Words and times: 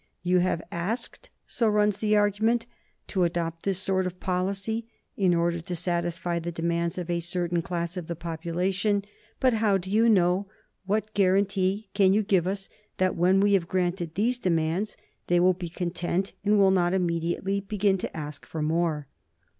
"You 0.23 0.39
are 0.41 0.59
asked" 0.71 1.29
so 1.45 1.67
runs 1.67 1.99
the 1.99 2.15
argument 2.17 2.65
"to 3.05 3.23
adopt 3.23 3.61
this 3.61 3.77
sort 3.77 4.07
of 4.07 4.19
policy 4.19 4.87
in 5.15 5.35
order 5.35 5.59
to 5.61 5.75
satisfy 5.75 6.39
the 6.39 6.51
demands 6.51 6.97
of 6.97 7.07
a 7.07 7.19
certain 7.19 7.61
class 7.61 7.95
of 7.97 8.07
the 8.07 8.15
population; 8.15 9.05
but 9.39 9.53
how 9.53 9.77
do 9.77 9.91
you 9.91 10.09
know, 10.09 10.47
what 10.87 11.13
guarantee 11.13 11.89
can 11.93 12.13
you 12.13 12.23
give 12.23 12.47
us, 12.47 12.67
that 12.97 13.15
when 13.15 13.39
we 13.41 13.53
have 13.53 13.67
granted 13.67 14.15
these 14.15 14.39
demands 14.39 14.97
they 15.27 15.39
will 15.39 15.53
be 15.53 15.69
content 15.69 16.33
and 16.43 16.57
will 16.57 16.71
not 16.71 16.95
immediately 16.95 17.59
begin 17.59 17.99
to 17.99 18.17
ask 18.17 18.47
for 18.47 18.63
more? 18.63 19.07